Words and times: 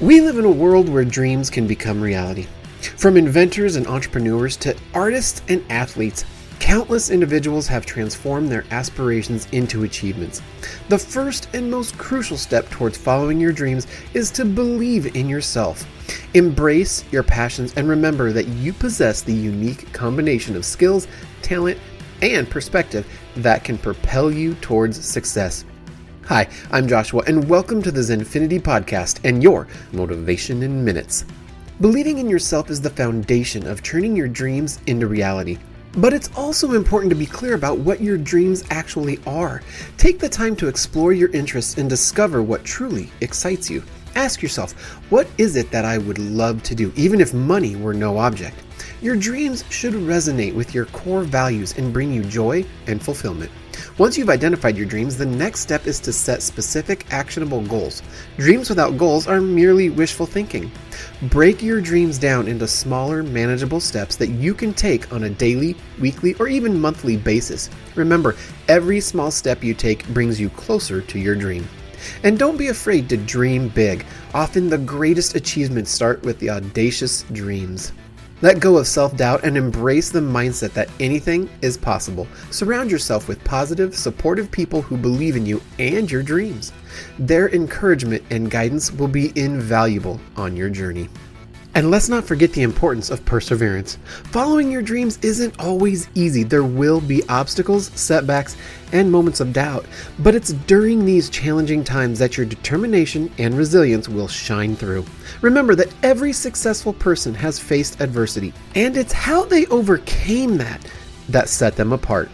We 0.00 0.20
live 0.20 0.38
in 0.38 0.44
a 0.44 0.50
world 0.50 0.88
where 0.88 1.04
dreams 1.04 1.48
can 1.48 1.68
become 1.68 2.00
reality. 2.00 2.48
From 2.96 3.16
inventors 3.16 3.76
and 3.76 3.86
entrepreneurs 3.86 4.56
to 4.56 4.76
artists 4.92 5.40
and 5.48 5.64
athletes, 5.70 6.24
countless 6.58 7.10
individuals 7.10 7.68
have 7.68 7.86
transformed 7.86 8.48
their 8.48 8.64
aspirations 8.72 9.46
into 9.52 9.84
achievements. 9.84 10.42
The 10.88 10.98
first 10.98 11.48
and 11.54 11.70
most 11.70 11.96
crucial 11.96 12.36
step 12.36 12.68
towards 12.70 12.98
following 12.98 13.40
your 13.40 13.52
dreams 13.52 13.86
is 14.14 14.32
to 14.32 14.44
believe 14.44 15.14
in 15.14 15.28
yourself. 15.28 15.86
Embrace 16.34 17.04
your 17.12 17.22
passions 17.22 17.72
and 17.76 17.88
remember 17.88 18.32
that 18.32 18.48
you 18.48 18.72
possess 18.72 19.22
the 19.22 19.32
unique 19.32 19.92
combination 19.92 20.56
of 20.56 20.64
skills, 20.64 21.06
talent, 21.40 21.78
and 22.20 22.50
perspective 22.50 23.06
that 23.36 23.62
can 23.62 23.78
propel 23.78 24.28
you 24.32 24.54
towards 24.56 25.02
success. 25.04 25.64
Hi, 26.28 26.48
I'm 26.70 26.88
Joshua, 26.88 27.22
and 27.26 27.46
welcome 27.50 27.82
to 27.82 27.92
the 27.92 28.00
Zenfinity 28.00 28.58
Podcast 28.58 29.20
and 29.24 29.42
your 29.42 29.68
Motivation 29.92 30.62
in 30.62 30.82
Minutes. 30.82 31.26
Believing 31.82 32.16
in 32.16 32.30
yourself 32.30 32.70
is 32.70 32.80
the 32.80 32.88
foundation 32.88 33.66
of 33.66 33.82
turning 33.82 34.16
your 34.16 34.26
dreams 34.26 34.80
into 34.86 35.06
reality. 35.06 35.58
But 35.98 36.14
it's 36.14 36.30
also 36.34 36.72
important 36.72 37.10
to 37.10 37.14
be 37.14 37.26
clear 37.26 37.54
about 37.54 37.76
what 37.78 38.00
your 38.00 38.16
dreams 38.16 38.64
actually 38.70 39.18
are. 39.26 39.60
Take 39.98 40.18
the 40.18 40.30
time 40.30 40.56
to 40.56 40.66
explore 40.66 41.12
your 41.12 41.28
interests 41.32 41.76
and 41.76 41.90
discover 41.90 42.42
what 42.42 42.64
truly 42.64 43.10
excites 43.20 43.68
you. 43.68 43.82
Ask 44.14 44.40
yourself, 44.40 44.72
what 45.10 45.28
is 45.36 45.56
it 45.56 45.70
that 45.72 45.84
I 45.84 45.98
would 45.98 46.18
love 46.18 46.62
to 46.62 46.74
do, 46.74 46.90
even 46.96 47.20
if 47.20 47.34
money 47.34 47.76
were 47.76 47.92
no 47.92 48.16
object? 48.16 48.56
Your 49.02 49.14
dreams 49.14 49.62
should 49.68 49.92
resonate 49.92 50.54
with 50.54 50.74
your 50.74 50.86
core 50.86 51.24
values 51.24 51.76
and 51.76 51.92
bring 51.92 52.10
you 52.10 52.24
joy 52.24 52.64
and 52.86 53.02
fulfillment. 53.02 53.50
Once 53.98 54.18
you've 54.18 54.28
identified 54.28 54.76
your 54.76 54.86
dreams, 54.86 55.16
the 55.16 55.26
next 55.26 55.60
step 55.60 55.86
is 55.86 56.00
to 56.00 56.12
set 56.12 56.42
specific, 56.42 57.06
actionable 57.12 57.60
goals. 57.62 58.02
Dreams 58.36 58.68
without 58.68 58.98
goals 58.98 59.26
are 59.26 59.40
merely 59.40 59.90
wishful 59.90 60.26
thinking. 60.26 60.70
Break 61.22 61.62
your 61.62 61.80
dreams 61.80 62.18
down 62.18 62.48
into 62.48 62.66
smaller, 62.66 63.22
manageable 63.22 63.80
steps 63.80 64.16
that 64.16 64.30
you 64.30 64.54
can 64.54 64.74
take 64.74 65.12
on 65.12 65.24
a 65.24 65.30
daily, 65.30 65.76
weekly, 66.00 66.34
or 66.40 66.48
even 66.48 66.80
monthly 66.80 67.16
basis. 67.16 67.70
Remember, 67.94 68.34
every 68.68 69.00
small 69.00 69.30
step 69.30 69.62
you 69.62 69.74
take 69.74 70.06
brings 70.08 70.40
you 70.40 70.50
closer 70.50 71.00
to 71.00 71.18
your 71.18 71.36
dream. 71.36 71.68
And 72.22 72.38
don't 72.38 72.58
be 72.58 72.68
afraid 72.68 73.08
to 73.08 73.16
dream 73.16 73.68
big. 73.68 74.04
Often 74.34 74.68
the 74.68 74.78
greatest 74.78 75.36
achievements 75.36 75.90
start 75.90 76.22
with 76.22 76.38
the 76.38 76.50
audacious 76.50 77.22
dreams. 77.32 77.92
Let 78.42 78.60
go 78.60 78.78
of 78.78 78.86
self 78.88 79.16
doubt 79.16 79.44
and 79.44 79.56
embrace 79.56 80.10
the 80.10 80.20
mindset 80.20 80.72
that 80.72 80.90
anything 80.98 81.48
is 81.62 81.76
possible. 81.76 82.26
Surround 82.50 82.90
yourself 82.90 83.28
with 83.28 83.42
positive, 83.44 83.96
supportive 83.96 84.50
people 84.50 84.82
who 84.82 84.96
believe 84.96 85.36
in 85.36 85.46
you 85.46 85.62
and 85.78 86.10
your 86.10 86.22
dreams. 86.22 86.72
Their 87.18 87.48
encouragement 87.54 88.24
and 88.30 88.50
guidance 88.50 88.92
will 88.92 89.08
be 89.08 89.32
invaluable 89.36 90.20
on 90.36 90.56
your 90.56 90.68
journey. 90.68 91.08
And 91.76 91.90
let's 91.90 92.08
not 92.08 92.22
forget 92.22 92.52
the 92.52 92.62
importance 92.62 93.10
of 93.10 93.24
perseverance. 93.24 93.98
Following 94.30 94.70
your 94.70 94.80
dreams 94.80 95.18
isn't 95.22 95.58
always 95.58 96.08
easy. 96.14 96.44
There 96.44 96.62
will 96.62 97.00
be 97.00 97.28
obstacles, 97.28 97.90
setbacks, 97.96 98.56
and 98.92 99.10
moments 99.10 99.40
of 99.40 99.52
doubt. 99.52 99.84
But 100.20 100.36
it's 100.36 100.52
during 100.52 101.04
these 101.04 101.28
challenging 101.28 101.82
times 101.82 102.20
that 102.20 102.36
your 102.36 102.46
determination 102.46 103.28
and 103.38 103.58
resilience 103.58 104.08
will 104.08 104.28
shine 104.28 104.76
through. 104.76 105.04
Remember 105.40 105.74
that 105.74 105.92
every 106.04 106.32
successful 106.32 106.92
person 106.92 107.34
has 107.34 107.58
faced 107.58 108.00
adversity, 108.00 108.52
and 108.76 108.96
it's 108.96 109.12
how 109.12 109.44
they 109.44 109.66
overcame 109.66 110.56
that 110.58 110.86
that 111.28 111.48
set 111.48 111.74
them 111.74 111.92
apart. 111.92 112.30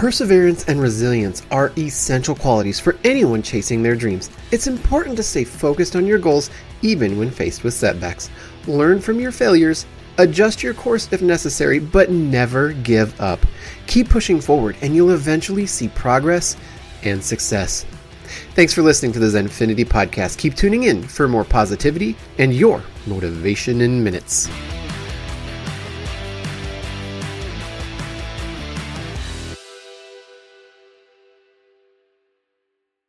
Perseverance 0.00 0.64
and 0.64 0.80
resilience 0.80 1.42
are 1.50 1.72
essential 1.76 2.34
qualities 2.34 2.80
for 2.80 2.96
anyone 3.04 3.42
chasing 3.42 3.82
their 3.82 3.94
dreams. 3.94 4.30
It's 4.50 4.66
important 4.66 5.14
to 5.18 5.22
stay 5.22 5.44
focused 5.44 5.94
on 5.94 6.06
your 6.06 6.18
goals 6.18 6.48
even 6.80 7.18
when 7.18 7.30
faced 7.30 7.64
with 7.64 7.74
setbacks. 7.74 8.30
Learn 8.66 9.02
from 9.02 9.20
your 9.20 9.30
failures, 9.30 9.84
adjust 10.16 10.62
your 10.62 10.72
course 10.72 11.12
if 11.12 11.20
necessary, 11.20 11.78
but 11.78 12.10
never 12.10 12.72
give 12.72 13.20
up. 13.20 13.40
Keep 13.88 14.08
pushing 14.08 14.40
forward, 14.40 14.74
and 14.80 14.96
you'll 14.96 15.10
eventually 15.10 15.66
see 15.66 15.88
progress 15.88 16.56
and 17.02 17.22
success. 17.22 17.84
Thanks 18.54 18.72
for 18.72 18.80
listening 18.80 19.12
to 19.12 19.18
the 19.18 19.26
Zenfinity 19.26 19.84
podcast. 19.84 20.38
Keep 20.38 20.54
tuning 20.54 20.84
in 20.84 21.02
for 21.02 21.28
more 21.28 21.44
positivity 21.44 22.16
and 22.38 22.54
your 22.54 22.82
motivation 23.06 23.82
in 23.82 24.02
minutes. 24.02 24.48